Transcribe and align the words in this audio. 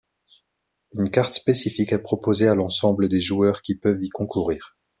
Une 0.95 1.11
carte 1.11 1.35
spécifique 1.35 1.93
est 1.93 1.99
proposée 2.01 2.47
à 2.47 2.55
l'ensemble 2.55 3.07
des 3.07 3.21
joueurs 3.21 3.61
qui 3.61 3.75
peuvent 3.75 4.03
y 4.03 4.09
concourir. 4.09 4.75